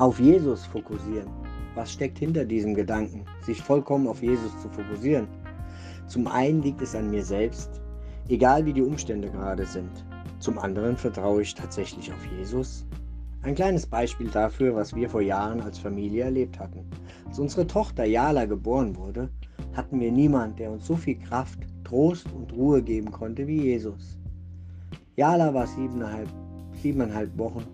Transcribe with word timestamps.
Auf 0.00 0.18
Jesus 0.18 0.64
fokussieren. 0.64 1.28
Was 1.74 1.92
steckt 1.92 2.18
hinter 2.18 2.46
diesem 2.46 2.72
Gedanken, 2.72 3.26
sich 3.42 3.60
vollkommen 3.60 4.06
auf 4.08 4.22
Jesus 4.22 4.58
zu 4.62 4.70
fokussieren? 4.70 5.28
Zum 6.06 6.26
einen 6.26 6.62
liegt 6.62 6.80
es 6.80 6.94
an 6.94 7.10
mir 7.10 7.22
selbst, 7.22 7.82
egal 8.30 8.64
wie 8.64 8.72
die 8.72 8.80
Umstände 8.80 9.30
gerade 9.30 9.66
sind. 9.66 9.90
Zum 10.38 10.58
anderen 10.58 10.96
vertraue 10.96 11.42
ich 11.42 11.54
tatsächlich 11.54 12.10
auf 12.10 12.24
Jesus. 12.38 12.86
Ein 13.42 13.54
kleines 13.54 13.86
Beispiel 13.86 14.30
dafür, 14.30 14.74
was 14.74 14.94
wir 14.94 15.10
vor 15.10 15.20
Jahren 15.20 15.60
als 15.60 15.78
Familie 15.78 16.24
erlebt 16.24 16.58
hatten. 16.58 16.86
Als 17.26 17.38
unsere 17.38 17.66
Tochter 17.66 18.06
Jala 18.06 18.46
geboren 18.46 18.96
wurde, 18.96 19.28
hatten 19.74 20.00
wir 20.00 20.10
niemand, 20.10 20.58
der 20.60 20.70
uns 20.72 20.86
so 20.86 20.96
viel 20.96 21.18
Kraft, 21.18 21.58
Trost 21.84 22.32
und 22.32 22.54
Ruhe 22.54 22.82
geben 22.82 23.12
konnte 23.12 23.46
wie 23.46 23.64
Jesus. 23.64 24.18
Jala 25.16 25.52
war 25.52 25.66
siebeneinhalb, 25.66 26.30
siebeneinhalb 26.80 27.36
Wochen 27.36 27.66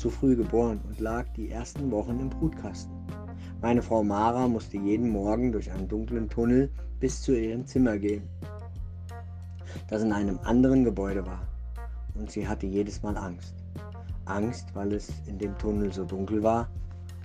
zu 0.00 0.08
früh 0.08 0.34
geboren 0.34 0.80
und 0.88 0.98
lag 0.98 1.26
die 1.36 1.50
ersten 1.50 1.90
Wochen 1.90 2.18
im 2.18 2.30
Brutkasten. 2.30 2.90
Meine 3.60 3.82
Frau 3.82 4.02
Mara 4.02 4.48
musste 4.48 4.78
jeden 4.78 5.10
Morgen 5.10 5.52
durch 5.52 5.70
einen 5.70 5.88
dunklen 5.88 6.26
Tunnel 6.30 6.70
bis 6.98 7.20
zu 7.20 7.38
ihrem 7.38 7.66
Zimmer 7.66 7.98
gehen, 7.98 8.22
das 9.88 10.02
in 10.02 10.12
einem 10.12 10.38
anderen 10.42 10.84
Gebäude 10.84 11.26
war. 11.26 11.46
Und 12.14 12.30
sie 12.30 12.48
hatte 12.48 12.66
jedes 12.66 13.02
Mal 13.02 13.14
Angst. 13.18 13.54
Angst, 14.24 14.74
weil 14.74 14.94
es 14.94 15.12
in 15.26 15.38
dem 15.38 15.56
Tunnel 15.58 15.92
so 15.92 16.04
dunkel 16.04 16.42
war 16.42 16.70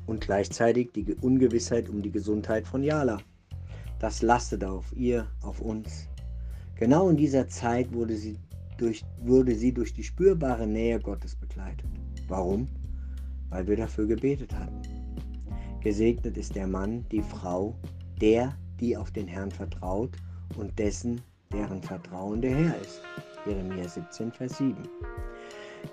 und 0.06 0.20
gleichzeitig 0.20 0.92
die 0.92 1.16
Ungewissheit 1.22 1.88
um 1.88 2.02
die 2.02 2.12
Gesundheit 2.12 2.68
von 2.68 2.84
Jala. 2.84 3.20
Das 4.00 4.22
lastete 4.22 4.70
auf 4.70 4.92
ihr, 4.98 5.28
auf 5.42 5.62
uns. 5.62 6.10
Genau 6.76 7.08
in 7.08 7.16
dieser 7.16 7.48
Zeit 7.48 7.94
wurde 7.94 8.18
sie 8.18 8.38
durch, 8.78 9.06
wurde 9.22 9.56
sie 9.56 9.74
durch 9.74 9.94
die 9.94 10.04
spürbare 10.04 10.68
Nähe 10.68 11.00
Gottes 11.00 11.38
begleitet. 11.38 11.88
Warum? 12.28 12.68
Weil 13.50 13.68
wir 13.68 13.78
dafür 13.78 14.08
gebetet 14.08 14.54
hatten. 14.54 14.82
Gesegnet 15.82 16.38
ist 16.38 16.56
der 16.56 16.66
Mann, 16.66 17.06
die 17.12 17.22
Frau, 17.22 17.76
der, 18.20 18.58
die 18.80 18.98
auf 18.98 19.12
den 19.12 19.28
Herrn 19.28 19.52
vertraut 19.52 20.10
und 20.58 20.78
dessen, 20.80 21.22
deren 21.52 21.82
Vertrauen 21.82 22.42
der 22.42 22.56
Herr 22.56 22.82
ist. 22.82 23.02
Jeremia 23.46 23.88
17, 23.88 24.32
Vers 24.32 24.58
7. 24.58 24.76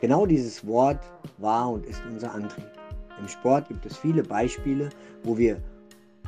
Genau 0.00 0.24
dieses 0.24 0.66
Wort 0.66 1.00
war 1.36 1.70
und 1.70 1.84
ist 1.84 2.02
unser 2.10 2.32
Antrieb. 2.34 2.70
Im 3.20 3.28
Sport 3.28 3.68
gibt 3.68 3.84
es 3.84 3.98
viele 3.98 4.22
Beispiele, 4.22 4.88
wo 5.22 5.36
wir 5.36 5.60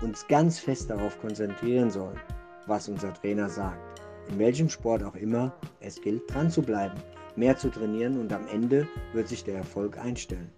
uns 0.02 0.26
ganz 0.28 0.58
fest 0.58 0.90
darauf 0.90 1.18
konzentrieren 1.20 1.90
sollen, 1.90 2.20
was 2.66 2.88
unser 2.88 3.14
Trainer 3.14 3.48
sagt. 3.48 4.02
In 4.28 4.38
welchem 4.38 4.68
Sport 4.68 5.02
auch 5.02 5.14
immer, 5.14 5.54
es 5.80 6.00
gilt 6.00 6.22
dran 6.32 6.50
zu 6.50 6.60
bleiben, 6.60 6.98
mehr 7.36 7.56
zu 7.56 7.70
trainieren 7.70 8.18
und 8.18 8.32
am 8.32 8.46
Ende 8.48 8.86
wird 9.12 9.28
sich 9.28 9.44
der 9.44 9.56
Erfolg 9.56 9.98
einstellen. 9.98 10.50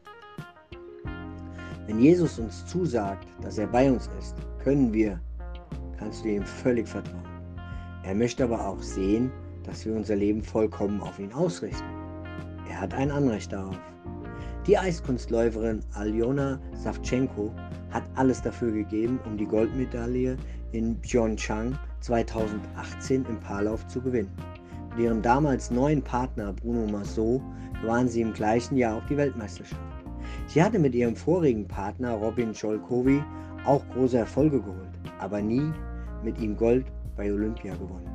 Wenn 1.86 2.00
Jesus 2.00 2.38
uns 2.38 2.66
zusagt, 2.66 3.28
dass 3.42 3.58
er 3.58 3.68
bei 3.68 3.90
uns 3.90 4.10
ist, 4.18 4.34
können 4.62 4.92
wir, 4.92 5.20
kannst 5.98 6.24
du 6.24 6.28
ihm 6.28 6.44
völlig 6.44 6.88
vertrauen. 6.88 7.22
Er 8.02 8.14
möchte 8.14 8.44
aber 8.44 8.66
auch 8.66 8.82
sehen, 8.82 9.30
dass 9.64 9.84
wir 9.84 9.94
unser 9.94 10.16
Leben 10.16 10.42
vollkommen 10.42 11.00
auf 11.00 11.18
ihn 11.18 11.32
ausrichten. 11.32 11.84
Er 12.68 12.80
hat 12.80 12.94
ein 12.94 13.10
Anrecht 13.10 13.52
darauf. 13.52 13.78
Die 14.66 14.76
Eiskunstläuferin 14.76 15.80
Aljona 15.94 16.60
Savchenko 16.74 17.52
hat 17.90 18.02
alles 18.16 18.42
dafür 18.42 18.72
gegeben, 18.72 19.20
um 19.24 19.36
die 19.36 19.46
Goldmedaille 19.46 20.36
in 20.72 21.00
Pyeongchang 21.00 21.78
2018 22.00 23.24
im 23.28 23.38
Paarlauf 23.40 23.86
zu 23.86 24.00
gewinnen. 24.00 24.32
Mit 24.96 25.04
ihrem 25.04 25.20
damals 25.20 25.70
neuen 25.70 26.00
Partner 26.00 26.54
Bruno 26.54 26.90
Massot 26.90 27.42
gewann 27.82 28.08
sie 28.08 28.22
im 28.22 28.32
gleichen 28.32 28.78
Jahr 28.78 28.96
auch 28.96 29.06
die 29.08 29.16
Weltmeisterschaft. 29.18 29.78
Sie 30.46 30.62
hatte 30.62 30.78
mit 30.78 30.94
ihrem 30.94 31.14
vorigen 31.14 31.68
Partner 31.68 32.12
Robin 32.12 32.54
Scholkowi 32.54 33.22
auch 33.66 33.86
große 33.90 34.16
Erfolge 34.16 34.58
geholt, 34.58 34.98
aber 35.18 35.42
nie 35.42 35.70
mit 36.24 36.40
ihm 36.40 36.56
Gold 36.56 36.86
bei 37.14 37.30
Olympia 37.30 37.74
gewonnen. 37.74 38.10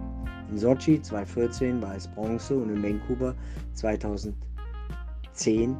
In 0.50 0.58
Sochi 0.58 1.00
2014 1.00 1.80
war 1.84 1.96
es 1.96 2.08
Bronze 2.08 2.58
und 2.58 2.72
in 2.72 2.82
Vancouver 2.82 3.36
2010 3.74 5.78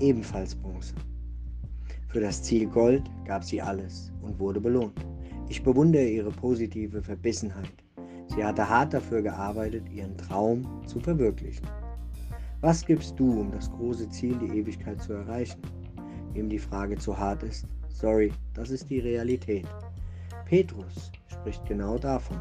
ebenfalls 0.00 0.54
Bronze. 0.54 0.94
Für 2.06 2.20
das 2.20 2.42
Ziel 2.42 2.66
Gold 2.66 3.02
gab 3.26 3.44
sie 3.44 3.60
alles 3.60 4.10
und 4.22 4.38
wurde 4.38 4.62
belohnt. 4.62 4.98
Ich 5.50 5.62
bewundere 5.62 6.06
ihre 6.06 6.30
positive 6.30 7.02
Verbissenheit. 7.02 7.84
Sie 8.34 8.44
hatte 8.44 8.68
hart 8.68 8.94
dafür 8.94 9.22
gearbeitet, 9.22 9.88
ihren 9.90 10.16
Traum 10.16 10.66
zu 10.86 11.00
verwirklichen. 11.00 11.66
Was 12.60 12.84
gibst 12.84 13.18
du, 13.18 13.40
um 13.40 13.50
das 13.50 13.70
große 13.70 14.08
Ziel, 14.10 14.36
die 14.38 14.58
Ewigkeit 14.58 15.00
zu 15.02 15.12
erreichen? 15.12 15.60
Wem 16.32 16.48
die 16.48 16.58
Frage 16.58 16.96
zu 16.96 17.16
hart 17.16 17.42
ist, 17.42 17.66
sorry, 17.88 18.32
das 18.54 18.70
ist 18.70 18.90
die 18.90 19.00
Realität. 19.00 19.66
Petrus 20.44 21.12
spricht 21.28 21.64
genau 21.66 21.98
davon. 21.98 22.40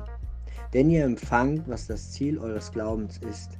Denn 0.73 0.89
ihr 0.89 1.05
empfangt, 1.05 1.67
was 1.67 1.87
das 1.87 2.11
Ziel 2.11 2.37
eures 2.39 2.71
Glaubens 2.71 3.19
ist, 3.19 3.57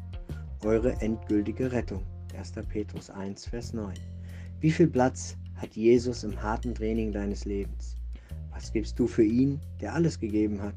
eure 0.64 0.94
endgültige 1.02 1.72
Rettung. 1.72 2.04
1. 2.38 2.54
Petrus 2.68 3.10
1, 3.10 3.46
Vers 3.46 3.74
9. 3.74 3.94
Wie 4.60 4.72
viel 4.72 4.88
Platz 4.88 5.38
hat 5.56 5.76
Jesus 5.76 6.24
im 6.24 6.42
harten 6.42 6.74
Training 6.76 7.12
deines 7.12 7.46
Lebens? 7.46 7.96
Was 8.52 8.72
gibst 8.72 9.00
du 9.00 9.08
für 9.08 9.24
ihn, 9.24 9.60
der 9.80 9.94
alles 9.94 10.20
gegeben 10.20 10.62
hat? 10.62 10.76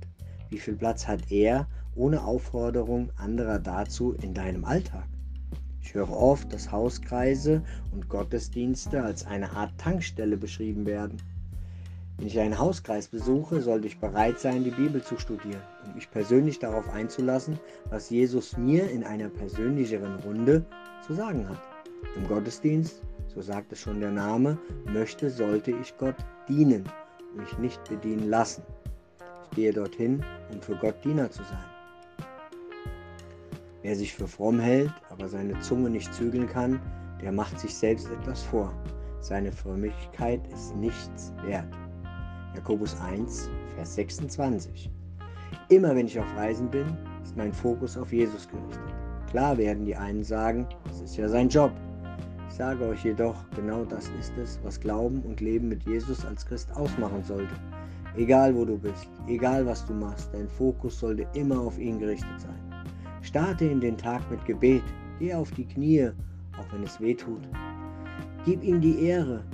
Wie 0.50 0.58
viel 0.58 0.74
Platz 0.74 1.06
hat 1.06 1.30
er 1.30 1.68
ohne 1.94 2.24
Aufforderung 2.24 3.10
anderer 3.16 3.60
dazu 3.60 4.14
in 4.20 4.34
deinem 4.34 4.64
Alltag? 4.64 5.06
Ich 5.80 5.94
höre 5.94 6.10
oft, 6.10 6.52
dass 6.52 6.72
Hauskreise 6.72 7.62
und 7.92 8.08
Gottesdienste 8.08 9.02
als 9.02 9.24
eine 9.24 9.52
Art 9.52 9.72
Tankstelle 9.78 10.36
beschrieben 10.36 10.86
werden. 10.86 11.22
Wenn 12.16 12.26
ich 12.26 12.38
einen 12.38 12.58
Hauskreis 12.58 13.06
besuche, 13.06 13.62
sollte 13.62 13.86
ich 13.86 14.00
bereit 14.00 14.40
sein, 14.40 14.64
die 14.64 14.72
Bibel 14.72 15.00
zu 15.02 15.16
studieren 15.18 15.62
und 15.86 15.94
mich 15.94 16.10
persönlich 16.10 16.58
darauf 16.58 16.88
einzulassen, 16.90 17.58
was 17.88 18.10
Jesus 18.10 18.56
mir 18.56 18.90
in 18.90 19.04
einer 19.04 19.28
persönlicheren 19.28 20.16
Runde 20.16 20.66
zu 21.06 21.14
sagen 21.14 21.48
hat. 21.48 21.60
Im 22.16 22.26
Gottesdienst, 22.26 23.02
so 23.32 23.40
sagt 23.40 23.72
es 23.72 23.80
schon 23.80 24.00
der 24.00 24.10
Name, 24.10 24.58
möchte, 24.92 25.30
sollte 25.30 25.70
ich 25.70 25.96
Gott 25.96 26.16
dienen 26.48 26.84
mich 27.36 27.56
nicht 27.58 27.88
bedienen 27.88 28.28
lassen. 28.28 28.62
Gehe 29.54 29.72
dorthin, 29.72 30.24
um 30.52 30.60
für 30.60 30.76
Gott 30.76 31.04
Diener 31.04 31.30
zu 31.30 31.42
sein. 31.42 31.64
Wer 33.82 33.96
sich 33.96 34.14
für 34.14 34.28
fromm 34.28 34.60
hält, 34.60 34.92
aber 35.08 35.28
seine 35.28 35.58
Zunge 35.60 35.90
nicht 35.90 36.12
zügeln 36.14 36.46
kann, 36.46 36.80
der 37.22 37.32
macht 37.32 37.58
sich 37.58 37.74
selbst 37.74 38.10
etwas 38.10 38.42
vor. 38.42 38.72
Seine 39.20 39.52
Frömmigkeit 39.52 40.40
ist 40.52 40.76
nichts 40.76 41.32
wert. 41.44 41.68
Jakobus 42.54 42.98
1, 43.00 43.48
Vers 43.74 43.94
26. 43.94 44.90
Immer 45.68 45.94
wenn 45.94 46.06
ich 46.06 46.18
auf 46.18 46.36
Reisen 46.36 46.70
bin, 46.70 46.96
ist 47.22 47.36
mein 47.36 47.52
Fokus 47.52 47.96
auf 47.96 48.12
Jesus 48.12 48.48
gerichtet. 48.48 48.94
Klar 49.30 49.56
werden 49.56 49.84
die 49.84 49.96
einen 49.96 50.24
sagen, 50.24 50.66
es 50.90 51.00
ist 51.00 51.16
ja 51.16 51.28
sein 51.28 51.48
Job. 51.48 51.72
Ich 52.48 52.56
sage 52.56 52.84
euch 52.86 53.04
jedoch, 53.04 53.36
genau 53.54 53.84
das 53.84 54.10
ist 54.18 54.36
es, 54.36 54.58
was 54.62 54.80
Glauben 54.80 55.22
und 55.22 55.40
Leben 55.40 55.68
mit 55.68 55.84
Jesus 55.84 56.24
als 56.26 56.44
Christ 56.44 56.74
ausmachen 56.76 57.22
sollte. 57.22 57.54
Egal 58.16 58.54
wo 58.54 58.64
du 58.64 58.76
bist, 58.76 59.08
egal 59.26 59.64
was 59.66 59.84
du 59.86 59.94
machst, 59.94 60.30
dein 60.32 60.48
Fokus 60.48 60.98
sollte 60.98 61.26
immer 61.34 61.60
auf 61.60 61.78
ihn 61.78 61.98
gerichtet 61.98 62.40
sein. 62.40 62.84
Starte 63.22 63.66
in 63.66 63.80
den 63.80 63.96
Tag 63.96 64.28
mit 64.30 64.44
Gebet, 64.46 64.82
geh 65.18 65.34
auf 65.34 65.50
die 65.52 65.66
Knie, 65.66 66.10
auch 66.58 66.72
wenn 66.72 66.82
es 66.82 67.00
weh 67.00 67.14
tut. 67.14 67.48
Gib 68.44 68.62
ihm 68.64 68.80
die 68.80 69.04
Ehre, 69.04 69.44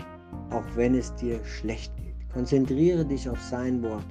auch 0.50 0.65
wenn 0.75 0.95
es 0.95 1.15
dir 1.16 1.45
schlecht 1.45 1.95
geht. 1.97 2.15
Konzentriere 2.33 3.05
dich 3.05 3.28
auf 3.28 3.41
sein 3.41 3.83
Wort. 3.83 4.06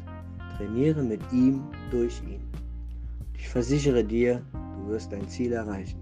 Trainiere 0.58 1.04
mit 1.04 1.22
ihm 1.32 1.64
durch 1.92 2.22
ihn. 2.24 2.42
Ich 3.34 3.48
versichere 3.50 4.04
dir, 4.04 4.42
du 4.54 4.90
wirst 4.90 5.12
dein 5.12 5.28
Ziel 5.28 5.54
erreichen. 5.54 6.00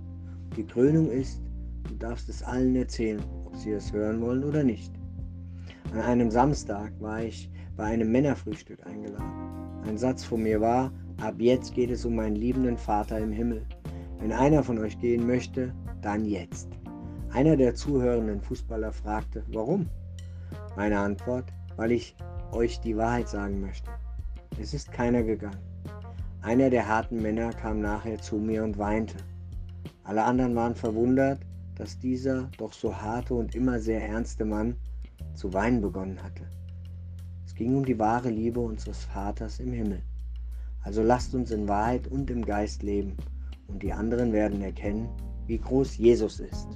Die 0.55 0.65
Krönung 0.65 1.09
ist, 1.09 1.41
Du 1.89 1.95
darfst 1.95 2.29
es 2.29 2.41
allen 2.43 2.75
erzählen, 2.75 3.21
ob 3.45 3.55
sie 3.55 3.71
es 3.71 3.91
hören 3.91 4.21
wollen 4.21 4.43
oder 4.43 4.63
nicht. 4.63 4.91
An 5.91 5.99
einem 5.99 6.31
Samstag 6.31 6.91
war 6.99 7.21
ich 7.23 7.49
bei 7.75 7.85
einem 7.85 8.11
Männerfrühstück 8.11 8.85
eingeladen. 8.85 9.81
Ein 9.87 9.97
Satz 9.97 10.23
von 10.23 10.43
mir 10.43 10.61
war, 10.61 10.91
ab 11.21 11.35
jetzt 11.37 11.73
geht 11.73 11.89
es 11.89 12.05
um 12.05 12.15
meinen 12.15 12.35
liebenden 12.35 12.77
Vater 12.77 13.19
im 13.19 13.31
Himmel. 13.31 13.65
Wenn 14.19 14.31
einer 14.31 14.63
von 14.63 14.79
euch 14.79 14.99
gehen 14.99 15.27
möchte, 15.27 15.73
dann 16.01 16.25
jetzt. 16.25 16.69
Einer 17.31 17.57
der 17.57 17.75
zuhörenden 17.75 18.41
Fußballer 18.41 18.91
fragte, 18.91 19.43
warum? 19.47 19.89
Meine 20.75 20.99
Antwort, 20.99 21.51
weil 21.75 21.91
ich 21.91 22.15
euch 22.51 22.79
die 22.79 22.95
Wahrheit 22.95 23.27
sagen 23.27 23.59
möchte. 23.59 23.89
Es 24.59 24.73
ist 24.73 24.91
keiner 24.91 25.23
gegangen. 25.23 25.57
Einer 26.41 26.69
der 26.69 26.87
harten 26.87 27.21
Männer 27.21 27.51
kam 27.51 27.79
nachher 27.79 28.19
zu 28.19 28.37
mir 28.37 28.63
und 28.63 28.77
weinte. 28.77 29.15
Alle 30.03 30.23
anderen 30.23 30.55
waren 30.55 30.75
verwundert, 30.75 31.39
dass 31.75 31.97
dieser 31.97 32.49
doch 32.57 32.73
so 32.73 32.95
harte 32.95 33.33
und 33.33 33.55
immer 33.55 33.79
sehr 33.79 34.07
ernste 34.07 34.45
Mann 34.45 34.75
zu 35.33 35.53
weinen 35.53 35.81
begonnen 35.81 36.21
hatte. 36.21 36.43
Es 37.53 37.59
ging 37.59 37.75
um 37.77 37.85
die 37.85 37.99
wahre 37.99 38.31
Liebe 38.31 38.59
unseres 38.59 39.03
Vaters 39.03 39.59
im 39.59 39.73
Himmel. 39.73 40.01
Also 40.81 41.03
lasst 41.03 41.35
uns 41.35 41.51
in 41.51 41.67
Wahrheit 41.67 42.07
und 42.07 42.31
im 42.31 42.43
Geist 42.43 42.81
leben, 42.81 43.15
und 43.67 43.83
die 43.83 43.93
anderen 43.93 44.33
werden 44.33 44.59
erkennen, 44.63 45.07
wie 45.45 45.59
groß 45.59 45.97
Jesus 45.97 46.39
ist. 46.39 46.67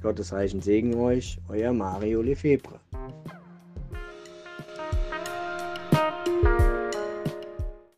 Gottes 0.00 0.32
reichen 0.32 0.62
Segen 0.62 0.94
euch, 0.94 1.38
euer 1.48 1.74
Mario 1.74 2.22
Lefebvre. 2.22 2.80